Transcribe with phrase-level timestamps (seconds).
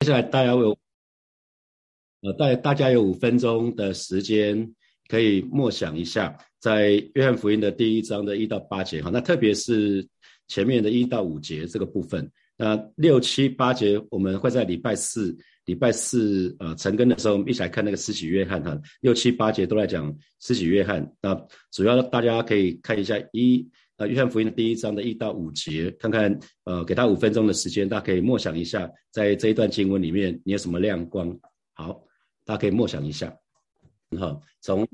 [0.00, 0.76] 接下来大家有，
[2.20, 4.74] 呃，大大家有五分钟的时间
[5.08, 10.06] 可以默想一下，在约翰福音的第一章的一到八节哈，那特别是
[10.48, 21.34] 前面的一到五节这个部分，那六七八节我们会在礼拜四礼拜四呃晨更的时候，我们一起来看那个施洗约翰哈，六七八节都在讲施洗约翰，那
[21.72, 23.68] 主要大家可以看一下一。
[23.98, 31.34] 呃，约翰福音第一章的一到五节，看看，呃，给他五分钟的时间，大家可以默想一下，在这一段经文里面，你有什么亮光？
[31.72, 32.04] 好，
[32.44, 33.34] 大家可以默想一下。
[34.18, 34.86] 好，从，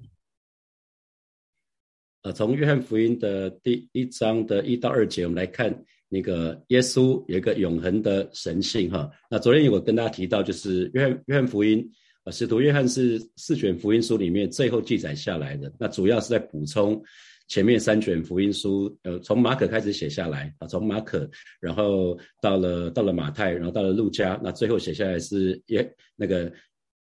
[2.23, 5.77] 呃，从约翰福音的第一章的一到二节，我们来看
[6.09, 8.89] 那个耶稣有一个永恒的神性。
[8.89, 11.85] 哈，那昨天有跟大家提到，就是约翰约翰福音，
[12.23, 17.03] 呃，使徒约翰是四卷福音书里面最后记载下来的，那主要是在补充。
[17.53, 21.29] 前面三卷福音书，呃，从马可开始写下来啊，从马可，
[21.61, 26.51] 然后到了到了马太，然后到了路加，那最后写下来是约那个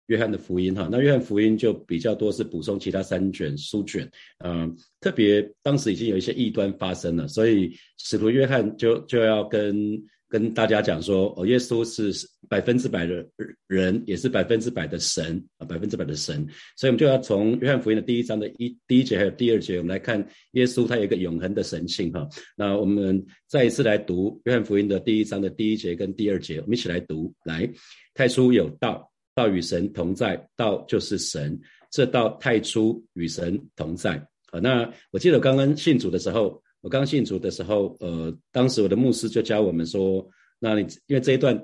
[0.09, 0.91] 约翰的福音哈。
[0.92, 4.06] 那约翰福音就比较多是补充其他三卷书卷，
[4.45, 9.75] 嗯，特别当时已经有一些异端发生了，所以使徒约翰就就要跟。
[10.33, 13.22] 跟大家讲说，哦，耶稣是百分之百的
[13.66, 16.42] 人，也是百分之百的神啊，百分之百的神。
[16.74, 22.27] 所以，我们就要从约翰福音的第一章的一第一节还有第二节，我们来看耶稣他有一个永恒的神性哈。
[22.56, 27.30] 那我们再一次来读约翰福音的第一章的第一节跟第二节，我们一起来读。
[27.44, 27.70] 来，
[28.14, 31.61] 太初有道，道与神同在，道就是神。
[31.91, 34.17] 这道太初与神同在。
[34.50, 36.62] 好，那我记得刚刚信主的时候。
[36.83, 41.56] 我刚信主的时候，呃，当时我的牧师就教我们说，那你因为这一段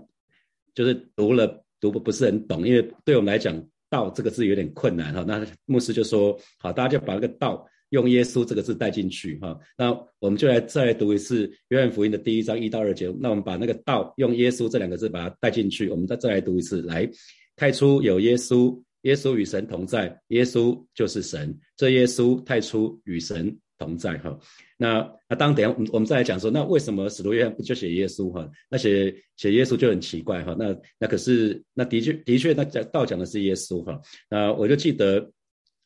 [0.75, 5.25] 就是读了读不不是很懂，因为对我们来讲“道”这个字有点困难哈。
[5.27, 9.59] 那牧师就说，好，大家就把那个“道”用“耶稣”这个字带进去哈。
[9.77, 13.13] 那我们就来再来读一次约翰福音的第一章一到二节。
[13.19, 16.81] 那我们把那个“道”用“耶稣”这两个字把它带进去，我们再再来读一次。
[16.83, 17.11] 来，
[17.57, 21.59] 太初有耶稣，耶稣与神同在，耶稣就是神。
[21.77, 24.39] 这耶稣太初与神同在哈。
[24.77, 28.49] 那那当等下我们我们再来讲说，那为什么使徒约翰不就写耶稣哈？
[28.69, 30.55] 那写写耶稣就很奇怪哈。
[30.59, 34.01] 那那可是那的确的确，那讲道讲的是耶稣哈。
[34.29, 35.31] 那我就记得，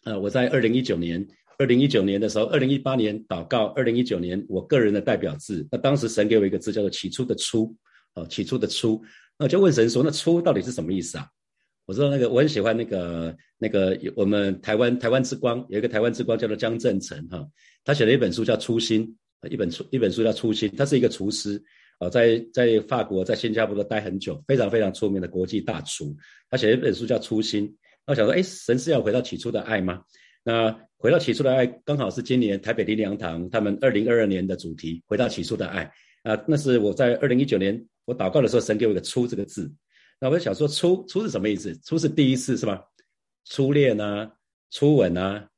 [0.05, 1.27] 呃，我在二零一九年
[1.59, 7.75] 二零一九年的时候，二零一八年祷告，二零一九年我个人的代表字，那当时神给我一个字叫做起初的初，
[8.15, 9.01] 哦，起初的初，
[9.39, 11.27] 那我就问神说，那初到底是什么意思啊？
[11.87, 17.47] 我知道那个我很喜欢那个那个我们台湾台湾之光有一个台湾之光叫做江正成哈。
[17.85, 19.17] 他写了一本书叫《初心》，
[19.49, 20.69] 一本书一本书叫《初心》。
[20.77, 21.61] 他是一个厨师，
[21.99, 26.17] 啊，在在法国、在新加坡都待很久，非常非常出名的国际大厨。
[26.49, 27.69] 他写了一本书叫《初心》。
[28.07, 30.03] 我想说，哎，神是要回到起初的爱吗？
[30.45, 35.91] 那回到起初的爱，刚好是今年台北林良堂他们二零二二年的主题，回到起初的爱。
[36.23, 39.73] 啊，那是我在二零一九年我祷告的时候，神给我一个“初”这个字。
[40.23, 42.81] 那我就想说，“初”“初”是什么意思？“初”是第一次是吧？
[43.45, 44.31] 初恋啊，
[44.71, 45.49] 初吻啊，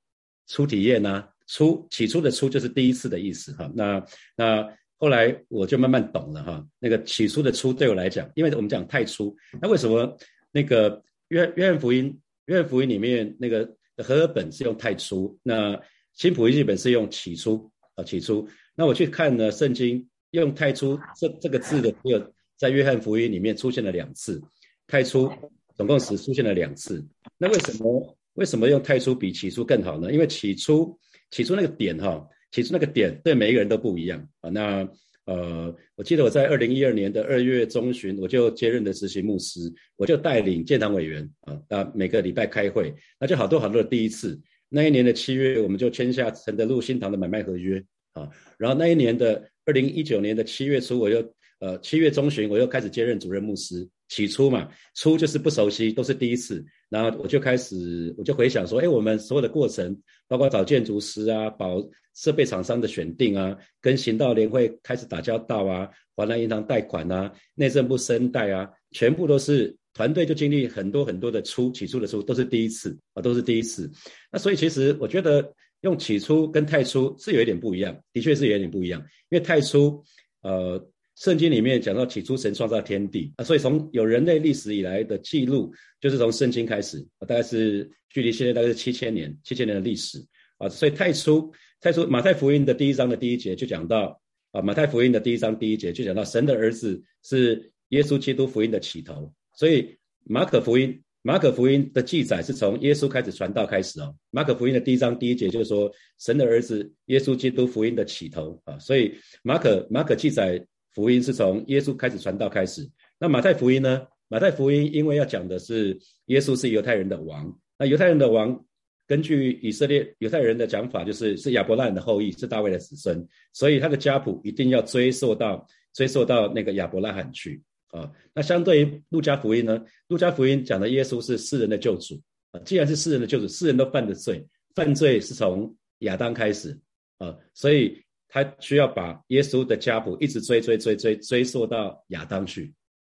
[0.47, 1.29] 初体验啊。
[1.47, 4.03] 初起初的初就是第一次的意思哈，那
[4.35, 4.67] 那
[4.97, 10.17] 后来我就慢慢懂了哈，那个起初的初对我来讲，因为我们讲太初，那为什么
[10.51, 13.67] 那个约约翰福音约翰福音里面那个
[13.99, 15.79] 和合本是用太初，那
[16.15, 22.19] 新普音译本是用起初啊起初，那我去看呢圣经用太初这这个字的只有
[22.65, 24.43] 在约翰福音里面出现了两次，
[24.87, 25.31] 太初
[25.77, 30.11] 总共只出现了两次，那为什么为什么用太初比起初更好呢？
[30.11, 30.99] 因为起初。
[31.31, 34.51] 起初那个点哈，起初那个点对每一个人都不一样啊。
[34.51, 34.89] 那
[35.25, 39.59] 呃，我记得我在二零一二年的二月中旬，我就接任的实习牧师，
[39.97, 44.41] 我就带领建堂委员啊，那每个礼拜开会，那就好多好多的第一次。
[44.69, 47.83] 那一年的七月，我们就签下承德路新堂的买卖合约
[48.13, 48.31] 啊。
[48.59, 51.21] 然后那一年的二零一九年的七月初，我又
[51.61, 53.89] 呃七月中旬，我又开始接任主任牧师。
[54.09, 56.65] 起初嘛，初就是不熟悉，都是第一次。
[56.91, 59.99] 然后我就开始，我就回想说，哎，我们所有的过程，
[60.29, 61.83] 包括找建筑师啊，保
[62.15, 73.91] 设备厂商的选定啊，跟行道联会开始打交道啊，华南银行贷款啊，内政部申贷啊，全部都是团队就经历很多很多的初，起初的初都是第一次啊，都是第一次。
[74.31, 75.51] 那所以其实我觉得
[75.81, 79.01] 用起初跟太初是有一点不一样，的确是有点不一样，
[79.31, 80.05] 因为太初，
[80.43, 80.91] 呃。
[81.17, 90.19] 圣经里面讲到起初神创造天地啊，所以从有人类历史以来的记录，就是从圣经开始大概是距离现在大概是七千年，七千年的历史
[90.59, 90.69] 啊。
[90.69, 94.21] 所以太初，太初马太福音的第一章的第一节就讲到
[94.51, 99.33] 啊，马太福音的第一章第一节就讲到神的儿子是耶稣基督福音的起头。
[99.57, 104.13] 所以马可福音，马可福音的记载是从耶稣开始传道开始哦。
[104.33, 105.89] 马可福音的第一章第一节就是说
[106.19, 108.77] 神的儿子耶稣基督福音的起头啊。
[108.81, 109.15] 所以
[109.45, 110.67] 马可马可记载。
[110.95, 112.89] 福音是从耶稣开始传道开始。
[113.19, 114.07] 那马太福音呢？
[114.29, 115.97] 马太福音因为要讲的是
[116.27, 118.65] 耶稣是犹太人的王，那犹太人的王
[119.07, 128.11] 根据以色列犹太人的讲法，就是是亚伯拉罕的后裔，是大卫的子孙，所以他的家谱一定要追溯到追溯到那个亚伯拉罕去啊。
[128.33, 132.21] 那相对于路加福音呢，路加福音讲的耶稣是世人的救主
[132.53, 132.61] 啊。
[132.65, 134.45] 既然是世人的救主，世人都犯的罪，
[134.75, 136.77] 犯罪是从亚当开始
[137.19, 138.03] 啊，所以
[138.35, 142.75] 他需要把耶稣的家谱一直追追追追追溯到亚当去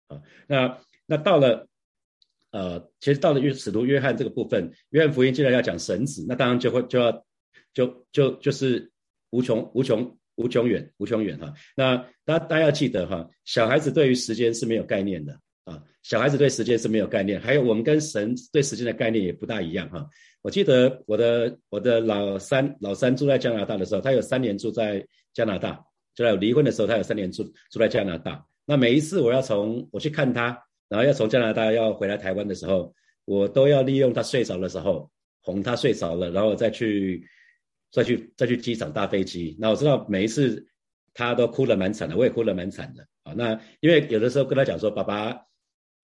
[0.08, 0.20] 啊。
[0.46, 1.66] 那那到了，
[2.50, 7.24] 呃，其实到了约使徒约翰这个部分，约翰福音既然要讲神子，那当然就会就要
[7.72, 8.90] 就就就是
[9.30, 11.54] 无穷无穷无穷远无穷远哈。
[11.74, 11.96] 那
[12.26, 20.08] 大家大家要记得哈，小孩子对于时间是没有概念的啊，小孩子对时间是没有概念，还有我们跟神对时间的概念也不大一样哈。
[20.40, 25.84] 我记得我的我的老三老三住在加拿大的时候，他有三年住在加拿大，
[26.14, 28.46] 就在离婚的时候，他有三年住住在加拿大。
[28.64, 30.62] 那每一次我要从我去看他。
[30.88, 35.10] 然后要从加拿大要回来台湾的时候，我都要利用他睡着的时候
[35.40, 37.26] 哄他睡着了，然后再去
[37.90, 39.56] 再去再去机场搭飞机。
[39.58, 40.64] 那我知道每一次
[41.12, 43.32] 他都哭得蛮惨的，我也哭得蛮惨的啊。
[43.36, 45.36] 那因为有的时候跟他讲说，爸爸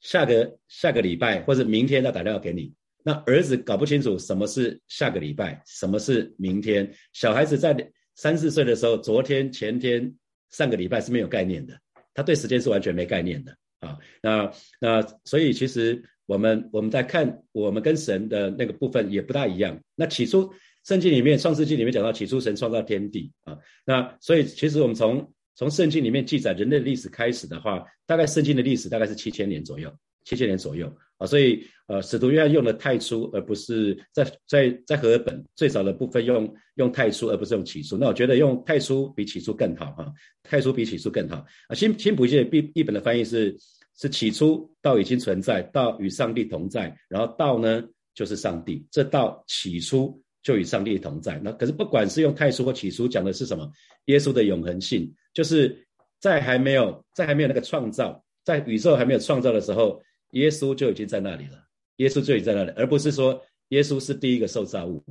[0.03, 2.75] 下个下个礼拜或者明天再打电话给你。
[3.05, 6.93] 那儿子搞不清楚什么是下个礼拜，什么是明天。
[7.13, 7.75] 小孩子在
[8.15, 10.15] 三四岁的时候，昨天、前天、
[10.51, 11.77] 上个礼拜是没有概念的，
[12.15, 13.57] 他对时间是完全没概念的。
[13.81, 19.81] 啊，那那所以其实我们我们在看我们跟神的那个部分也不大一样。
[19.97, 20.53] 那起初
[20.85, 29.93] 圣经里面创世纪里面讲到起初神创造天地啊，那所以其实我们从从圣经里面记载人类历史开始的话，大概圣经的历史大概是七千年左右，
[30.25, 40.13] 七千年左右啊，所以呃使徒约翰用的太初而不是在在在和本最早的部分用用太初而不是用起初，那我觉得用太初比起初更好哈，
[40.43, 41.75] 太初比起初更好啊。
[41.75, 43.57] 新新普界译译本的翻译是。
[43.95, 47.85] 是起初道已经存在，道与上帝同在，然后道呢
[48.15, 51.39] 就是上帝，这道起初就与上帝同在。
[51.45, 53.71] 那可是不管是用太初或起初讲的是什么，
[54.07, 55.87] 耶稣的永恒性，就是
[56.21, 60.03] 在还没有在还没有那个创造，在宇宙还没有创造的时候，
[60.33, 61.65] 耶稣就已经在那里了，
[61.97, 65.05] 耶稣就已经在那里，而不是说耶稣是第一个受造物。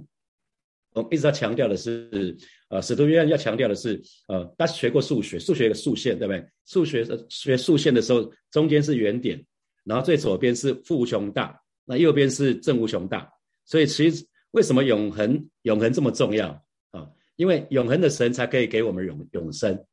[0.94, 2.36] 我们一直在强调的是，
[2.68, 6.46] 呃，使徒约翰要强调的是，呃，大学过数学，数学有个数线，对不对？
[6.66, 9.42] 数学学数线的时候，中间是原点，
[9.86, 13.32] 然后最左边是负无穷大，那右边是正无穷大。
[13.64, 17.08] 所以其实为什么永恒永恒这么重要啊？
[17.38, 19.86] 因为永恒的神才可以给我们永永生。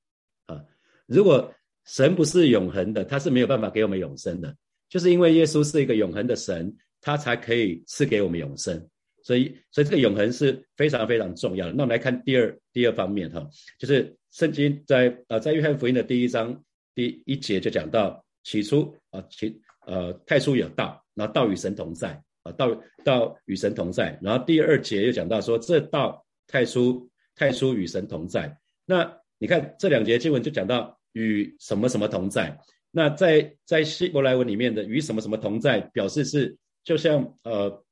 [1.08, 1.52] 如果
[1.84, 4.54] 神不是永恒的，他是没有办法给我们永生的。
[4.88, 8.88] 就是因为耶稣是一个永恒的神，他才可以赐给我们永生。
[9.22, 11.72] 所以，所以这个永恒是非常非常重要的。
[11.72, 13.46] 那我们来看第二第二方面哈，
[13.78, 16.62] 就是圣经在呃在约翰福音的第一章
[16.94, 28.56] 第一节就讲到起初啊起呃太初有道，然后道与神同在啊道道与神同在，然后第二节又讲到说这道太初太初与神同在。
[28.86, 32.58] 那你看这两节经文就讲到与什么什么同在。
[32.90, 37.84] 那在在希伯来文里面的与什么什么同在，表示是就像呃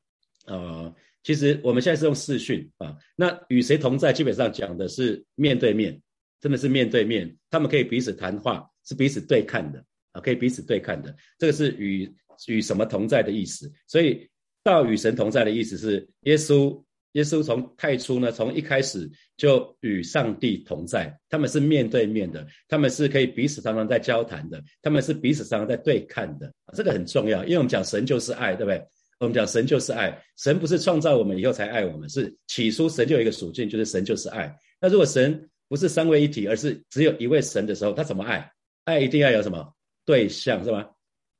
[0.46, 0.94] 呃。
[1.22, 6.00] 其实我们现在是用视讯啊，那与谁同在，基本上讲的是面对面，
[6.40, 12.08] 真的是面对面，他们可以彼此谈话，是彼此对看的啊，可以彼此对看的，这个是与
[12.46, 13.68] 与什么同在的意思。
[13.88, 14.30] 所以
[14.62, 16.80] 道与神同在的意思是，耶稣
[17.16, 28.86] 耶稣从太初呢，从一开始就与上帝同在，他们是面对面的，他们是可以彼此常常在交谈的，他们是彼此常常在对看的，这个很重要，因为我们讲神就是爱，对不对？
[29.18, 34.54] 我们讲神就是爱，神不是创造我们以后才爱我们，是起初神就有一个属性，就是神就是爱。
[34.78, 38.52] 那如果神不是三位一体，而是只有一位神的时候，他怎么爱？
[38.84, 39.72] 爱一定要有什么
[40.04, 40.86] 对象，是吗？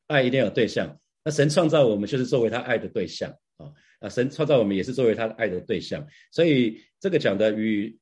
[0.07, 0.99] 爱一定要有对象。
[1.23, 3.69] 那神创造我们就是作为他爱的对象啊
[4.01, 4.09] 啊！
[4.09, 6.07] 神创造我们也是作为他的爱的对象。
[6.31, 7.97] 所以这个讲的与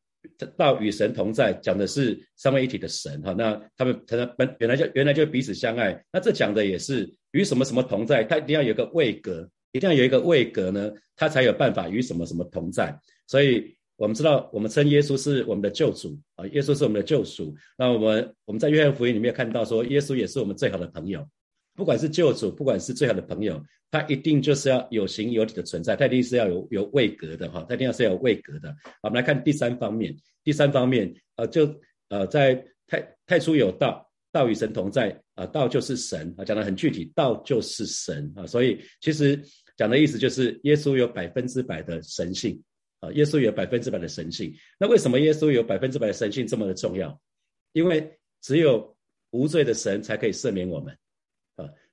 [0.56, 3.32] 到与神同在，讲的是三位一体的神哈。
[3.32, 6.04] 那他们可能本原来就原来就彼此相爱。
[6.12, 9.48] 那这讲的也是与什么什么同在，他一定要有个位格。
[9.72, 12.96] 一定要有一个位格呢，他才有办法与什么什么同在。
[13.26, 17.52] 所以我们知道，我们称耶稣是我们的救主啊，耶稣是我们的救赎。
[17.76, 21.26] 那我们我们在约翰福音里面看到说，耶稣也是我们最好的朋友。
[21.74, 28.74] 不管是救主，不管是最好的朋友，他一定就是要有形有体的存在，他一定是要有有位格的哈，他一定要是有位格的。
[29.02, 31.74] 我们来看第三方面，第三方面呃，就
[32.08, 39.40] 呃在太太初有道，道与神同在啊，道就是神啊，讲的很具体，道就是神啊，所以其实。
[39.76, 42.62] 讲的意思就是，耶稣有百分之百的神性
[43.00, 44.54] 啊，耶稣有百分之百的神性。
[44.78, 47.20] 那为什么耶稣有百分之百的神性这么的重要？
[47.72, 48.96] 因为只有
[49.30, 50.96] 无罪的神才可以赦免我们，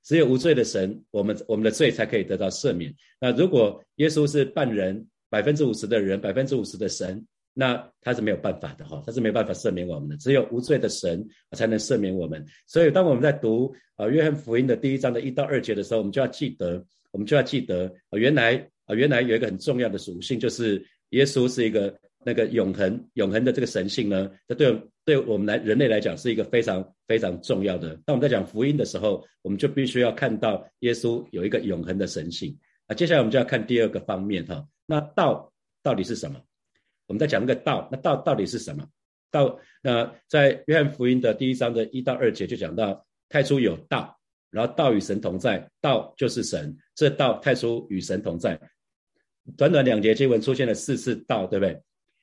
[0.03, 2.93] 只有无罪的神，我们我们的罪才可以得到赦免。
[3.20, 10.17] 那如果耶稣是半人，百分之五十的人，百分之五十的神，那他是没有办法的哈，他是没有办法赦免我们的。
[10.17, 12.46] 只有无罪的神才能赦免我们。
[12.67, 21.96] 所以当我们在读啊约翰福音的第一章的一到二节的时候，我们就要记得，我们就要记得啊原来啊原来有一个很重要的属性，就是耶稣是一个。
[22.23, 27.89] 那个永恒、永恒的这个神性呢，这对对我们来人类来讲是一个非常非常重要的。
[28.05, 32.57] 当我们在讲福音的时候，我们就必须要看到耶稣有一个永恒的神性。
[32.87, 35.51] 那接下来我们就要看第二个方面哈，那道
[35.81, 36.39] 到底是什么？
[37.07, 38.85] 我们在讲那个道，那道到底是什么？
[39.31, 48.59] 道那在约翰福音的第一章的一到二节就讲到，太初有道，然后道与神同在，道就是神，这道太初与神同在。
[49.57, 51.81] 短短两节经文出现了四次道，对不对？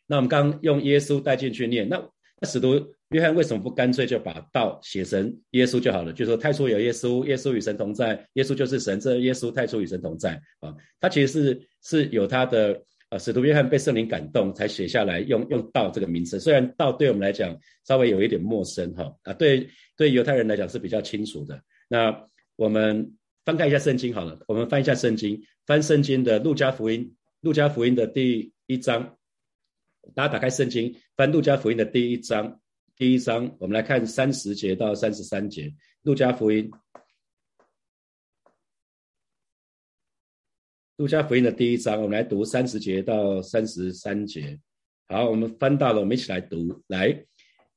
[0.09, 2.03] 那我们刚用耶稣带进去念，那
[2.41, 6.13] 那使徒约翰为什么不干脆就把道写成耶稣就好了？
[6.13, 10.75] 就说太初有耶稣，耶稣与神同在，耶稣就是神，这耶稣太初与神同在啊。
[10.99, 16.41] 他其实是是有他的啊，使徒约翰被圣灵感动才写下来，用用道这个名词。
[16.41, 17.55] 虽然道对我们来讲
[17.87, 21.61] 稍微有一点陌生哈啊，对对犹太人来讲是比较清楚的。
[21.89, 22.25] 那
[22.57, 23.13] 我们
[23.45, 29.18] 翻看一下圣经好了，我们翻一下圣经，翻圣经的路加福音，路加福音的第一章。
[30.15, 32.61] 大家打开圣经，翻路加福音的第一章，
[32.97, 35.73] 第一章，我们来看三十节到三十三节。
[36.03, 36.71] 路加福音，
[40.97, 44.59] 路加福音的第一章，我们来读三十节到三十三节。
[45.09, 46.83] 好，我们翻到了，我们一起来读。
[46.87, 47.25] 来，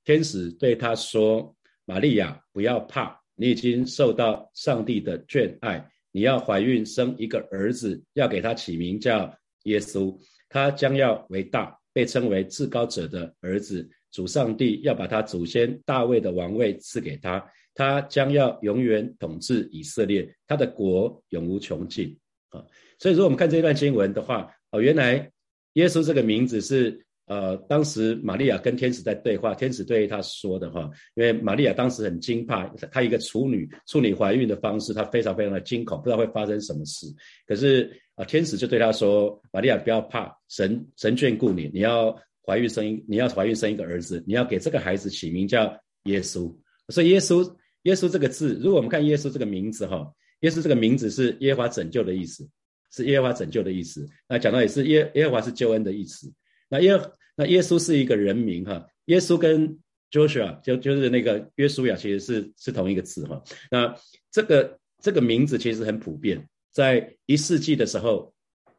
[0.04, 22.18] 天使对他说：“玛利亚，不要怕，你已经受到上帝的眷爱，你要怀孕生一个儿子，要给他起名叫耶稣，他将要为大。”被称为至高者的儿子，主上帝要把他祖先大卫的王位赐给他，他将要永远统治以色列，他的国永无穷尽。
[22.50, 22.66] 啊，
[23.00, 25.32] 所以说我们看这一段经文的话，哦，原来
[25.74, 37.08] 耶稣这个名字是呃，当时玛利亚跟天使在对话，天使对他说的话，因为玛利亚当时很惊怕，她一个处女，处女怀孕的方式，她非常非常的惊恐，不知道会发生什么事，
[37.48, 38.26] 可是啊。
[38.26, 42.14] 天使就对他说：“玛利亚，不要怕，神神眷顾你，你要
[42.46, 45.74] 怀孕生一，你要怀孕生一个儿子，你要给这个孩子起名叫
[46.04, 46.54] 耶稣。
[46.90, 47.50] 所以耶稣，
[47.84, 50.06] 耶稣这个字，如果我们看耶稣这个名字，哈，
[50.42, 52.48] 耶稣这个名字是耶和华拯救的意思，
[52.92, 54.08] 是耶和华拯救的意思。
[54.28, 56.32] 那讲到也是耶耶和华是救恩的意思。
[56.70, 56.98] 那耶
[57.36, 59.80] 那耶稣是一个人名，哈，耶稣跟
[60.12, 63.44] Joshua 就就是那个约书亚其实是是同一个字，哈。
[63.70, 63.96] 那
[64.32, 68.34] 这个这个名字其实很普遍。”在一世纪的时候，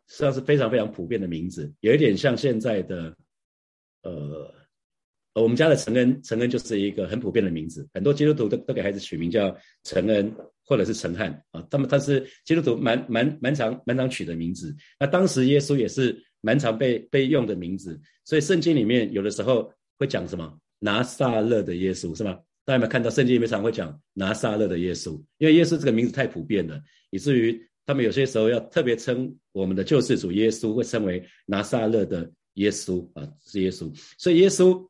[0.09, 3.15] 实际上是非常非常普遍的名字，有一点像现在的，
[4.03, 4.51] 呃，
[5.35, 9.55] 我们家的陈恩，陈恩就是一个很普遍的名字，很多基督徒都都给孩子取名叫
[9.85, 14.75] 陈恩或者是陈汉啊，他们他是基督徒蛮蛮蛮常蛮常取的名字。
[14.99, 22.39] 那当时耶稣也是蛮常被被用的名字，所以圣经里面有的时候会讲什么拿撒勒的耶稣是吗？
[22.67, 25.13] 大家有没有看到圣经里面常会讲拿撒勒的耶稣？
[25.39, 27.67] 因为耶稣这个名字太普遍了，以至于。
[27.85, 33.93] 他们有些时候要特别称我们的救世主耶稣，会称为拿撒勒的耶稣啊，是耶稣。
[34.17, 34.89] 所以耶稣，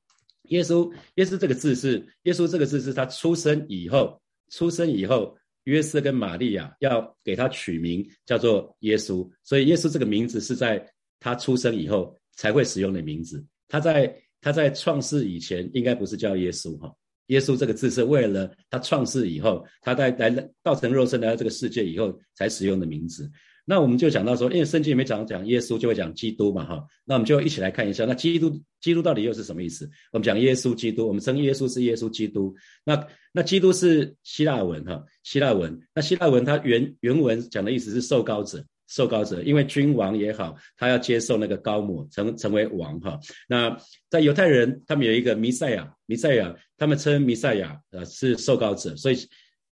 [0.51, 9.27] 耶稣，耶稣这个字是耶稣这个字是他出生以后，出生以后，约瑟跟玛利亚要给他取名叫做耶稣。
[9.43, 10.92] 所以耶稣这个名字是在
[11.23, 13.43] 他出生以后才会使用的名字。
[13.69, 16.93] 他在他在创世以前应该不是叫耶稣哈。
[17.29, 20.29] 耶稣这个字是为了他创世以后，他在来
[20.63, 23.31] 道成肉身来到这个世界以后才使用的名字。
[23.65, 26.85] 那我们就讲到说，因为圣经里面讲讲耶稣，就会讲基督嘛，哈。
[27.05, 29.89] 那我们就一起来看一下，那基督基督到底又是什么意思？
[30.13, 32.53] 我们讲耶稣基督，我们称耶稣是耶稣基督。
[32.85, 35.81] 那那基督是希腊文哈，希腊文。
[35.95, 38.63] 那希腊文它原原文讲的意思是受膏者。
[38.95, 43.19] 受膏者，因为君王也好，他要接受那个高抹，成成为王哈。
[43.49, 43.75] 那
[44.11, 49.17] 在犹太人，他们有一个弥赛亚，弥赛亚，他们称弥赛亚呃是受膏者，所以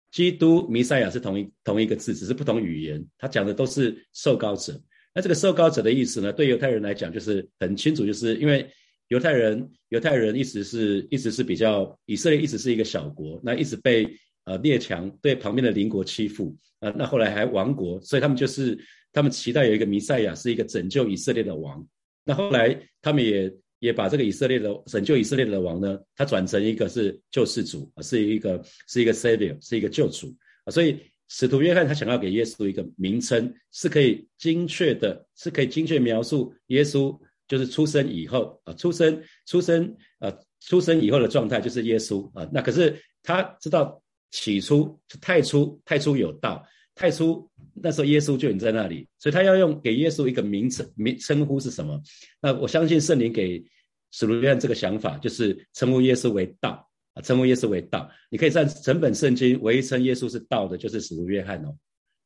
[0.09, 4.81] 基督弥赛亚是同一同一个字，只是不同语言，他讲的都是受膏者。
[5.13, 8.67] 那这个受膏者的意思呢，对犹太人来讲就是很清楚，就是因为
[9.09, 14.09] 犹太人犹太人一直是一直是比较以色列一直是一个小国，那一直被
[14.45, 18.77] 呃列强对旁边的邻国欺负啊，那后来还亡国，所以他们就是。
[19.15, 21.87] 他们期待有一个弥赛亚，是一个拯救以色列的王。
[22.23, 30.35] 那后来他们也也把这个以色列的拯救以色列的王呢，他转成一个是救世主，是一个是一个 savior，是一个救主
[30.65, 30.71] 啊。
[30.71, 30.97] 所以
[31.27, 37.15] 使徒约翰他想要给耶稣一个名称，是可以精确的，是可以精确描述耶稣
[37.47, 42.49] 就是出生以后啊，出生出生啊，出生以后的状态就是耶稣啊。
[42.51, 44.01] 那可是他知道
[44.33, 52.01] 起初太初太初有道，太初那时候耶稣就已经在那里，所以他要用给耶稣一个名称名称呼是什么？
[52.41, 53.63] 那我相信圣灵给
[54.09, 58.09] 使徒约翰这个想法，就是称呼耶稣为道啊，称呼耶稣为道。
[58.31, 61.77] 你可以在整本圣经唯一称耶稣是道的，就是使徒约翰哦，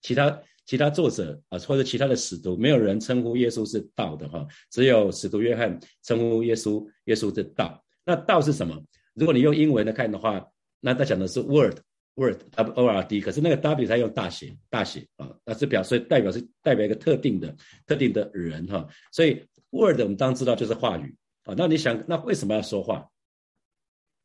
[0.02, 0.42] 其他。
[0.70, 7.82] 其他作者啊，或者其他的使徒，没有人称呼耶稣是道的哈，只有使徒约翰称呼耶稣，耶稣是道。
[8.06, 8.78] 那道是什么？
[9.14, 10.46] 如果你用英文来看的话，
[10.82, 11.78] 那他讲的是 Word
[12.18, 17.56] Word W O R D，可是那个 w 它用大写，大写啊，那是表示代表是代表一个特定的
[17.86, 18.88] 特定的人哈。
[19.12, 21.54] 所以 word 我们当然知道就是话语啊。
[21.56, 23.08] 那你想，那为什么要说话？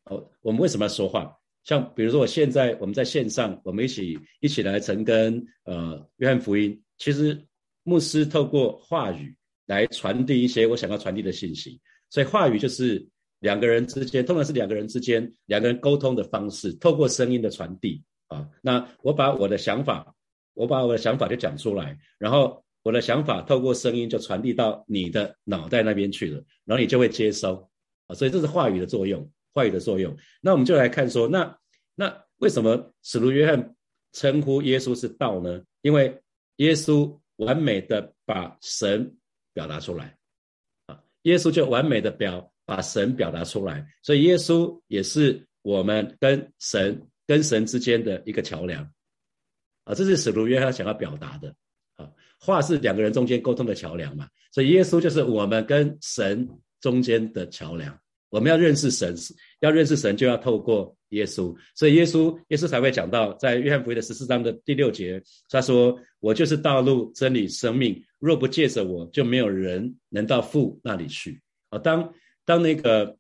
[0.05, 1.37] 哦，我们为什么要说话？
[1.65, 6.83] 像比如说，我现在我们在线上，我们一起一起来成根呃约翰福音。
[6.97, 7.47] 其实
[7.83, 13.07] 牧师透过话语来传递一些我想要传递的信息，所以话语就是
[13.43, 18.49] 两个人之间，通常是两个人之间两个人沟通的方式，透过声音的传递啊。
[18.63, 20.15] 那我把我的想法，
[20.55, 27.69] 我把我的想法就讲出来，然后我的想法透过声音就传递到你的脑袋那边去了，然后你就会接收
[28.07, 28.15] 啊。
[28.15, 29.31] 所以这是话语的作用。
[29.55, 31.59] 话语的作用，那我们就来看说，那
[31.95, 33.77] 那为什么使徒约翰
[34.13, 35.63] 称呼耶稣是道呢？
[35.83, 36.23] 因为
[36.57, 39.15] 耶稣完美的把神
[39.53, 40.17] 表达出来
[40.87, 48.83] 啊，耶稣就完美的表把神表达出来，所以耶稣也是我们跟神跟神之间的一个桥梁。
[49.85, 51.55] 啊，这是使徒约翰想要表达的。
[51.97, 56.49] 啊，话是两个人中间沟通的桥梁嘛，所以耶稣就是我们跟神
[56.81, 57.99] 中间的桥梁。
[58.31, 59.15] 我们要认识神，
[59.61, 72.11] 要认识神就要透过耶稣，所以耶稣耶稣才会讲到，在约翰福音的十四章的第六节，他说：“我就是道路、真理、生命，若不借着我，就没有人能到父那里去。”啊，当
[72.45, 73.17] 当那个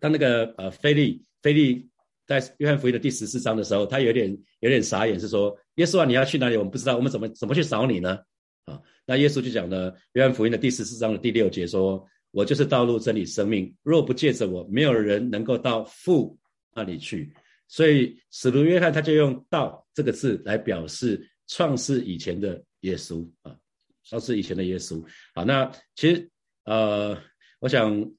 [0.00, 1.88] 当那个呃，菲利菲利
[2.26, 6.56] 在约翰福音的第十四章的时候，他有点有点傻眼，是说：“耶稣啊，你要去哪里？
[6.56, 8.18] 我们不知道，我们怎么怎么去找你呢？”
[8.66, 12.06] 啊，那耶稣就讲了约翰福音的第十四章的第六节说。
[12.32, 13.74] 我就是道路、真理、生命。
[13.82, 16.38] 若不借着我，没有人能够到父
[16.74, 17.32] 那里去。
[17.66, 23.56] 所以使徒约翰他就用“道”这个字来表示创世以前的耶稣啊，
[24.04, 25.02] 创世以前的耶稣。
[25.34, 26.28] 好，那其实
[26.64, 27.18] 呃，
[27.58, 28.12] 我想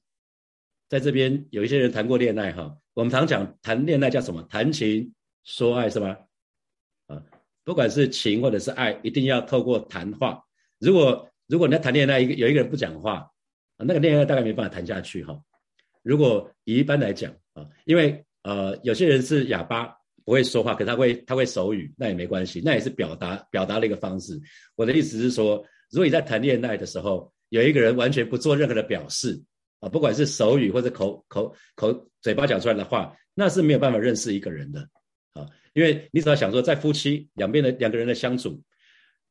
[0.88, 4.42] 在这边有一些人谈过恋爱哈，我们常讲谈恋爱叫什么？
[4.50, 5.12] 谈情
[5.44, 6.16] 说爱是吗？
[7.06, 7.22] 啊，
[7.64, 10.42] 不管是情或者是爱，一定要透过谈话。
[10.78, 13.30] 如果如果你在谈恋爱，一个有一个人不讲话。
[13.76, 15.38] 啊，那个恋爱大概没办法谈下去哈。
[16.02, 24.40] 如果以一般来讲啊，因为呃有些人是哑巴不会说话，可他会他会手语，那也没关系，那也是表达表达的一个方式。
[24.74, 29.40] 我的意思是说，如果你在谈恋爱的时候，有一个人完全不做任何的表示
[29.80, 34.80] 啊，不管是手语或者口口口嘴巴讲出来的话，那是没有办法认识一个人的
[35.32, 35.46] 啊。
[35.74, 38.60] 因为你只要想说，在夫妻两边的两个人的相处，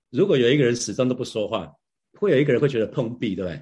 [0.10, 1.74] 如果有一个人始终都不说话，
[2.14, 3.62] 会有一个人会觉得碰壁，对不对？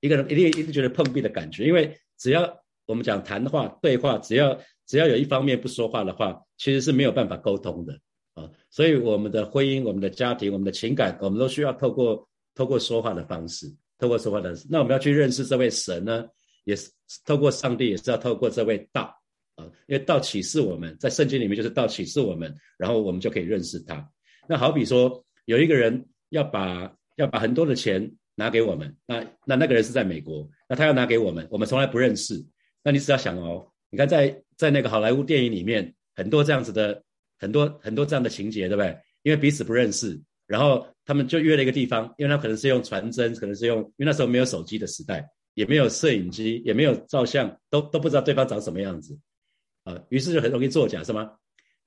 [0.00, 7.98] 一个人一定一定觉得碰壁的感觉，因为只要我们讲谈话对话，只要只要有一方面不说话的话，其实是没有办法沟通的
[8.34, 8.50] 啊。
[8.70, 14.66] 所以我们的婚姻、我们的家庭、我们的情感，我们都需要透过透过说话的方式，透过说话的方式。
[14.70, 16.26] 那我们要去认识这位神呢，
[16.64, 16.90] 也是
[17.24, 19.14] 透过上帝，也是要透过这位道
[19.56, 24.08] 啊，因为道启示我们在圣经里面就是道启示我们，然后我们就可以认识他。
[24.48, 28.10] 那好比说有一个人要把要把很多的钱。
[28.36, 32.34] 拿给我们，那那那个人是在美国，那他要拿给我们，我们从来不认识。
[32.82, 37.00] 那你只要想哦，你看在在那个好莱坞电影里面，很多这样子的，
[37.38, 38.98] 很多很多这样的情节，对不对？
[39.22, 49.18] 因为彼此不认识，然后他们就约了一个地方，因为他可能是用传真，可能是用，因为那时候没有手机的时代，也没有摄影机，也没有照相，都都不知道对方长什么样子
[49.84, 51.30] 啊，于是就很容易作假，是吗？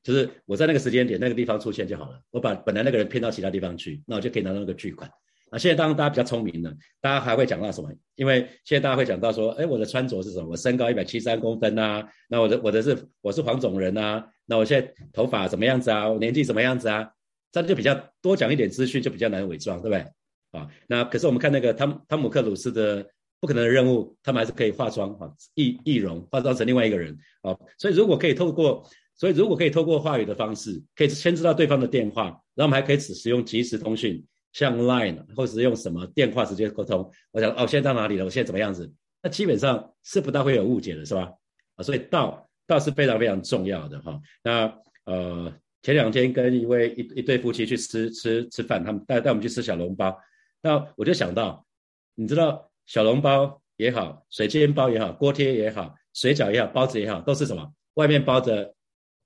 [0.04, 5.10] 就是我在那个时间点那个地方出现就好了，我把本来那个人骗到其他地方去，那我就可以拿到那个巨款。
[5.50, 7.90] 啊，现在当然大家比较聪明了，大家还会讲到什么？
[8.16, 10.50] 因为现在大家会讲到说，哎，我的穿着是什么？
[10.50, 16.10] 我身高一百七十三公分呐，那我的我的是我是黄种人呐，那我现在头发怎么样子啊？
[16.10, 17.10] 我年纪怎么样子啊？
[17.52, 20.06] 这样就比较多讲一点资讯，就比较难伪装，对不对？
[20.52, 23.06] 啊，那可是我们看那个汤汤姆克鲁斯的
[23.40, 32.24] 不可能的任务，他们还是可以化妆啊，易易容化妆成另外一个人啊，所以如果可以透过，所以如果可以透过话语的方式，可以先知道对方的电话，
[32.56, 34.26] 然后我们还可以只使用即时通讯。
[34.54, 38.26] 像 Line 或者是用什么电话直接沟通，我想哦，现在到哪里了？
[38.26, 38.92] 我现在怎么样子？
[39.22, 41.32] 那基本上是不大会有误解的，是吧？
[41.76, 44.20] 啊，所以道道是非常非常重要的哈。
[44.42, 44.74] 那
[45.06, 45.54] 呃，
[45.88, 50.20] 前两天跟一位一一对夫妻去吃吃吃饭，他们带带我们去吃小笼包。
[50.60, 51.66] 那我就想到，
[52.14, 57.74] 你知道小笼包也好，水煎包也好，锅贴也好，水饺也好，包子也好，都是什么？
[57.94, 58.76] 外面包着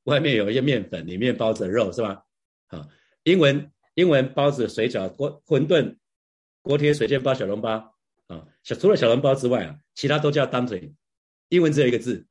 [0.03, 2.23] 外面有一些面粉，里面包着肉，是吧？
[2.67, 2.87] 好，
[3.23, 5.97] 英文英文包子、水饺、锅馄饨、
[6.61, 7.95] 锅贴、水煎包、小笼包
[8.27, 10.93] 啊，小除了小笼包之外啊，其他都叫 dumpling。
[11.49, 12.27] 英文只有一个字，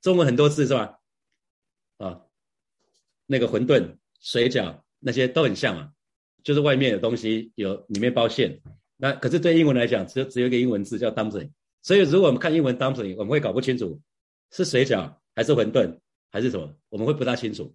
[0.00, 0.98] 中文很多字是吧？
[1.98, 2.22] 啊，
[3.26, 5.90] 那个馄饨、水饺那些都很像嘛，
[6.42, 8.60] 就是外面有东西，有里面包馅。
[8.96, 11.50] 那可是对英文来讲，只有只有一个英文字叫 dumpling。
[11.82, 14.00] 所以如果我们看英文 dumpling，我们会搞不清楚
[14.52, 15.98] 是水饺还是馄饨
[16.30, 17.74] 还是什么，我们会不大清楚。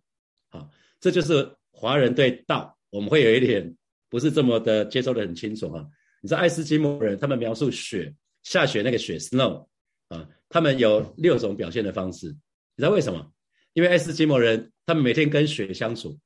[0.50, 3.76] 好，这就是华人对道，我们会有一点
[4.10, 5.86] 不是这么的接受的很清楚啊。
[6.22, 9.68] 你知道爱斯基摩人他们描述雪下雪那个雪 snow
[10.08, 12.28] 啊，他们有六种表现的方式。
[12.28, 13.32] 你知道为什么？
[13.74, 16.18] 因为爱斯基摩人他们每天跟雪相处，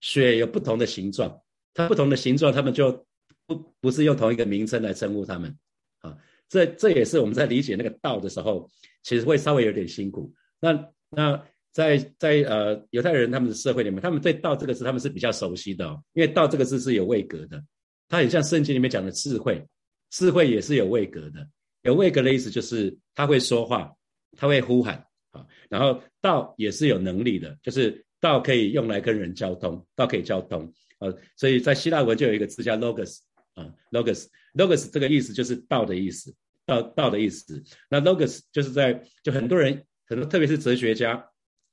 [0.00, 1.40] 雪有不同的形状，
[1.74, 3.06] 它不同的形状，他们就
[3.46, 5.56] 不不是用同一个名称来称呼他们
[6.00, 6.16] 啊。
[6.48, 8.70] 这这也是我们在理解那个道的时候，
[9.02, 10.32] 其实会稍微有点辛苦。
[10.60, 17.62] 那那在在呃犹太人他们的社会里面，他们对道这个字他们是比较熟悉的，因为道这个字是有位格的，
[18.08, 19.64] 它很像圣经里面讲的智慧，
[20.10, 21.46] 智慧也是有位格的。
[21.82, 23.92] 有位格的意思就是他会说话，
[24.36, 25.06] 他会呼喊。
[25.30, 33.18] 啊，然后道也是有能力的，就是道可以用来跟人交通，道可以交通，呃，所以在希腊文就有一个字叫 logos，
[33.54, 36.34] 啊，logos，logos 这个意思就是道的意思，
[36.66, 37.62] 道道的意思。
[37.88, 41.24] 那 logos 就是在就很多人很多特别是哲学家，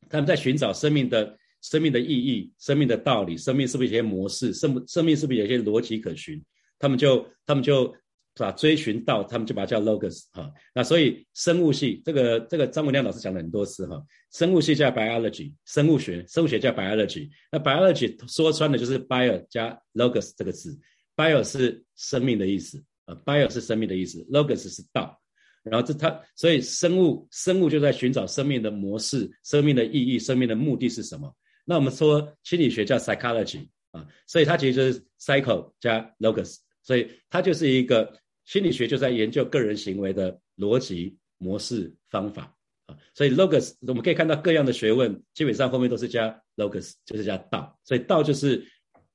[0.10, 6.44] 他们在寻找生命的生命的意义、生命的道理，生命是不是有些模式，生生命是不是有些逻辑可循，
[6.78, 7.96] 他们就他们就。
[8.38, 8.52] 是吧？
[8.52, 10.48] 追寻到他们就把它叫 logos 哈。
[10.76, 14.00] 那所以生物系这个这个张文亮老师讲了很多次哈。
[14.32, 17.28] 生物系叫 biology，生物学，生物学叫 biology。
[17.52, 20.80] 那 biology 说穿的就是 bio 加 logos 这个字。
[21.16, 25.20] bio 是生命的意思啊，bio 是生命的意思，logos 是道。
[25.64, 31.36] 然后这它所以生物生物就在寻找生命的模式、生命的意义、生命的目的是什么？
[31.66, 38.14] 那我们说心理学叫 psychology 啊，所以它其实就是 psycho 加 logos，所以它就是一个。
[38.48, 42.56] 心理学就在研究个人行为的逻辑模式方法
[42.86, 48.66] 啊，所以 logos 我们可以看到各样的学问，基本上后面都是加 logos，就是加道，所以道就是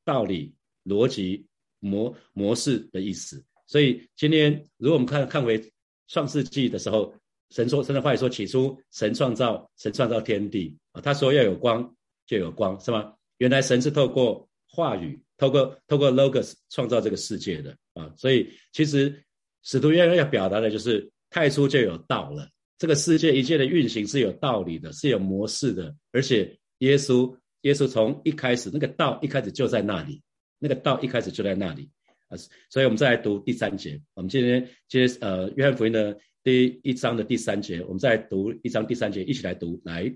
[0.04, 1.46] 道理、逻辑、
[1.80, 3.42] 模模式的意思。
[3.66, 5.58] 所以今天如果我们看看回
[6.08, 7.14] 创世纪的时候，
[7.48, 13.14] 神说神的话也说，起初神创造神创造天地啊，他说要有光就有光，是吗？
[13.38, 15.18] 原来神是透过话语。
[15.38, 19.22] 透过透过 logos 创造这个世界的啊，所以其实
[19.62, 22.48] 使徒约翰要表达的就是太初就有道了。
[22.78, 30.20] 这个世界一切的运行是有道理的，是有模式的，而且耶稣耶稣从一开始那个道一开始就在那里，
[30.58, 31.88] 那个道一开始就在那里
[32.28, 32.36] 啊。
[32.70, 40.12] 所以我们再来读第三节，我们今天接呃约翰福音的第一章的第三节，我们再读一章第三节，一起来读来，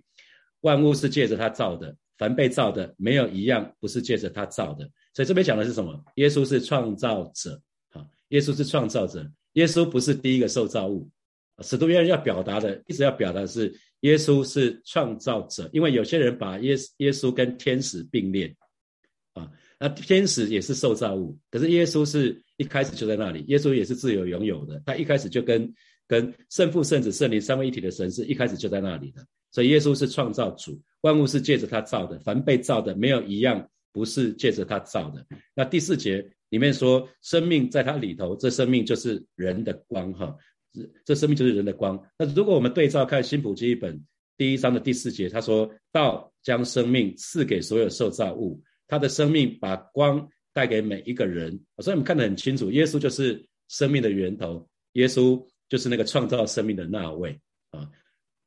[0.63, 1.97] 万物是借着他造的。
[2.19, 4.91] 凡被造的，没有一样不是借着他造的。
[5.17, 5.99] 所以这边讲的是什么？
[6.17, 11.09] 耶稣是创造者，哈，耶稣是创造者，耶稣不是第一个受造物。
[11.63, 18.55] 使徒约翰要表达的，一直要表达的是耶稣是创造者，因为有些人把耶耶稣跟天使并列，
[19.33, 19.51] 啊，
[19.81, 25.73] 那天使也是受造物，可是耶稣是一开始就在那里，耶稣也是自由拥有的，他一开始就跟
[26.07, 29.27] 跟圣父、圣子、圣灵三位一体的神是一开始就在那里的。
[29.51, 35.27] 所以耶稣是创造主，万物是借着他造的，凡被造的没有一样不是借着他造的。
[35.55, 40.37] 那第四节里面说，生命在他里头，这生命就是人的光，哈，
[40.71, 41.99] 这这生命就是人的光。
[42.19, 44.05] 那如果我们对照看新普记一本
[44.37, 51.59] 第一章的第四节，他说道将生命赐给所有受造物，他的生命把光带给每一个人。
[51.79, 57.89] 所以我们看得很清楚，耶稣就是生命的源头，耶稣就是那个创造生命的那位啊。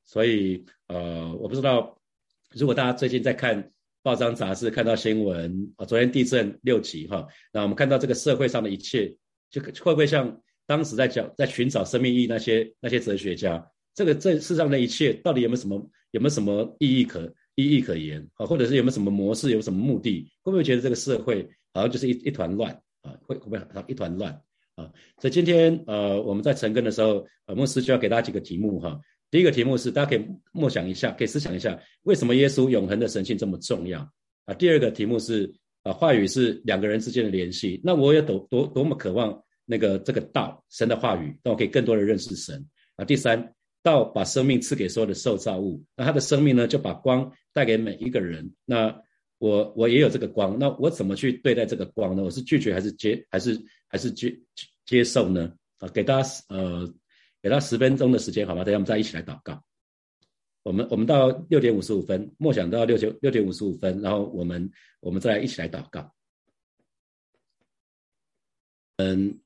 [0.06, 2.00] 所以，呃，我不知道，
[2.54, 9.14] 如果大家最近在看报章杂志，看到新闻啊，昨天地震六级哈，那我们看到这个社会上的一切，
[9.52, 18.46] 就会不会像当时在讲在寻找生命意义那些那些哲学家，这个这世上的一切到底有没有什么有没有什么意义可意义可言啊？
[18.46, 20.32] 或者是有没有什么模式，有什么目的？
[20.44, 23.20] 会不会觉得这个社会好像就是一一团乱啊？
[23.28, 24.32] 会会不会一团乱
[24.76, 24.90] 啊？
[25.20, 29.02] 所以今天呃，我们在成根的时候，呃，牧师就要给大家几个题目哈。
[29.32, 34.00] 第一个题目是，大家可以默想一下，可以思想一下，为什么耶稣永恒的神性这么重要
[34.46, 34.56] 啊？
[34.56, 42.66] 第二个题目是，啊，话语是两个人之间的联系，那我有多多多么渴望那个这个道神的话语，让我可以更多的认识神
[42.96, 43.06] 啊。
[43.06, 48.52] 第三，道把生命赐给所有的受造物，那他的生命呢，就把光带给每一个人。
[48.66, 49.00] 那
[49.38, 52.24] 我我也有这个光，那我怎么去对待这个光呢？
[52.24, 53.56] 我是拒绝还是接还是
[53.88, 54.36] 还是接
[54.88, 55.54] 接受呢？
[55.78, 56.92] 啊，给大家呃。
[57.42, 58.64] 给他十分钟的时间，好吗？
[58.64, 59.64] 等下我们再一起来祷告。
[60.64, 66.14] 我们我们到六点五十五分，默想到六九六点五十五分，然后我们我们再来一起来祷告。
[68.98, 69.40] 嗯，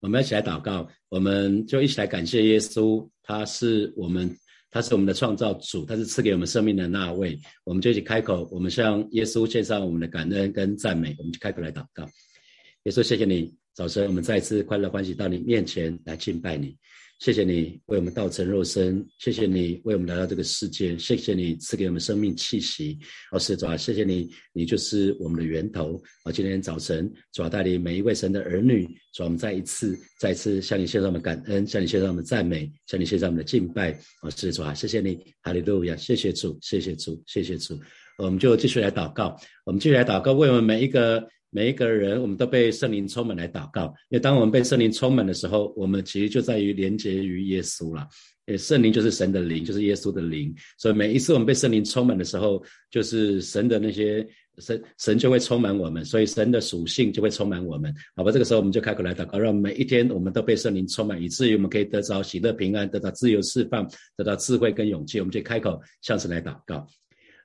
[0.00, 4.36] 我们一起来祷告，我们就一起来感谢耶稣，他是我们，
[4.68, 7.38] 他是我们的创造主，他是赐给我们生命的那位。
[7.62, 11.14] 我们就一起开口，我们向耶稣献上我们的感恩跟赞美。
[11.16, 12.02] 我们就开口来祷告，
[12.82, 16.76] 耶稣，谢谢你，早晨我们再一次快乐欢喜到你面前来敬拜你。
[17.18, 22.96] 谢谢你为我们道成肉身，谢谢你为我们来到这个世界，谢谢你赐给我们生命气息。
[23.32, 26.00] 哦，是主啊，谢谢你，你就是我们的源头。
[26.24, 33.92] 哦，今天早晨主啊，带领每一位神的儿女，主啊，我们再一次、再一次向你献上我们感恩，向你献上我们赞美，向你献上我们的敬拜。
[34.22, 37.80] 哦，是主啊，谢谢你，哈利路亚，谢谢主，谢谢主，谢谢主。
[38.18, 41.28] 我们就继续来祷告，我们继续来祷告，为我们每一个。
[41.54, 43.84] 每一个人，我们都被圣灵充满来祷告。
[44.08, 48.04] 因为当我们被圣灵充满的时候，我们其实就在于连接于耶稣了。
[48.46, 50.52] 诶，圣灵就是神的灵，就是耶稣的灵。
[50.76, 54.26] 所以每一次我们被圣灵充满的时候，就是神的那些
[54.58, 57.94] 神神就会充满我们，所以神的属性就会充满我们。
[58.16, 65.20] 好吧，这个时候我们就开口来祷告，让每一天我们都被圣灵充满，以至于我们可以得着喜乐平安，得到自由释放，得到智慧跟勇气。
[65.20, 66.84] 我们就开口向神来祷告。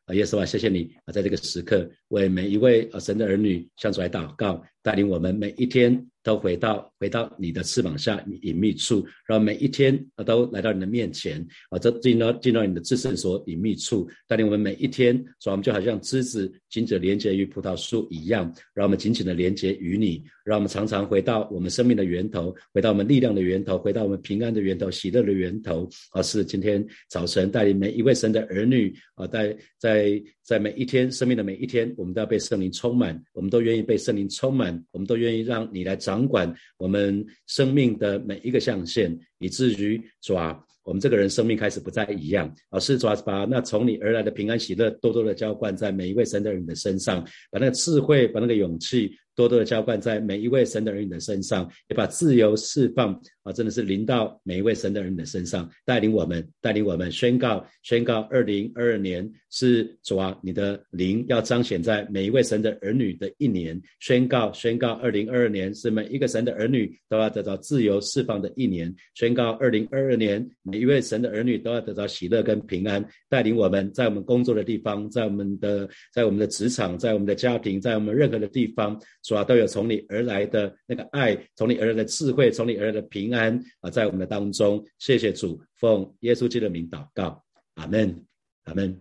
[0.09, 6.03] 啊，耶稣啊，谢谢你啊，在这个时刻为每一位啊神的儿女向主来祷告，带领我们每一天。
[6.21, 25.87] 都回到回到你的翅膀下隐秘处，让每一天啊都来到你的面前啊，这进到进到你的至圣所隐秘处，带领我们每一天，所以我们就好像枝子紧紧连接于葡萄树一样，让我们紧紧的连接于你，让我们常常回到我们生命的源头，回到我们力量的源头，回到我们平安的源头，喜乐的源头。
[26.11, 35.99] 而是今天早晨带领每一位神的儿女啊，在在在每一天生命的每一天，我们都要被圣灵充满，我们都愿意被圣灵充满，我们都愿意让你来。
[35.99, 49.11] 掌管我们生命的每一个象限，以至于抓我们这个人生命开始不再一样，而是抓把那从你而来的平安喜乐多多的浇灌在每一位神的人的身上，把那个智慧，把那个勇气。
[49.39, 53.17] 多多的浇灌在每一位神的儿女的身上，也把自由释放
[53.51, 78.99] 真的是临到每一位神的儿女的身上，带领我们，带领我们宣告，宣告二零二二年是主啊，你的灵要彰显在每一位神的儿女的一年，宣告，宣告二零二二年是每一个神的儿女都要得到自由释放的一年，宣告二零二二年每一位神的儿女都要得到喜乐跟平安，带领我们在我们工作的地方，在我们的在我们的职场，在我们的家庭，在我们任何的地方。
[79.23, 84.85] 主啊，都有从你而来的那个爱，从你而来的智慧，从你而来的平安安啊，在我们的当中。
[84.97, 87.43] 谢谢主，奉耶稣基督的名祷告，
[87.75, 88.25] 阿门，
[88.65, 88.99] 阿门。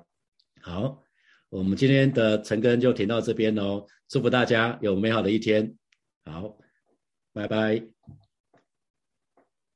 [0.61, 1.03] 好，
[1.49, 3.85] 我们今天的晨更就停到这边哦。
[4.09, 5.75] 祝福大家有美好的一天。
[6.25, 6.57] 好，
[7.33, 8.28] 拜拜。